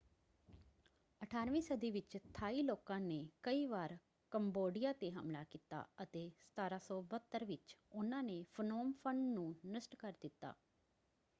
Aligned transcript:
18 1.21 1.49
ਵੀਂ 1.51 1.61
ਸਦੀ 1.61 1.89
ਵਿੱਚ 1.91 2.17
ਥਾਈ 2.33 2.61
ਲੋਕਾਂ 2.63 2.99
ਨੇ 2.99 3.17
ਕਈ 3.43 3.65
ਵਾਰ 3.65 3.97
ਕੰਬੋਡੀਆਂ 4.31 4.93
‘ਤੇ 4.93 5.11
ਹਮਲਾ 5.11 5.43
ਕੀਤਾ 5.43 5.85
ਅਤੇ 6.03 6.23
1772 6.55 7.45
ਵਿੱਚ 7.45 7.75
ਉਹਨਾਂ 7.91 8.23
ਨੇ 8.23 8.43
ਫਨੋਮ 8.53 8.91
ਫ਼ਨ 9.03 9.21
ਨੂੰ 9.33 9.55
ਨਸ਼ਟ 9.67 9.95
ਕਰ 9.95 10.13
ਦਿੱਤਾ। 10.21 10.53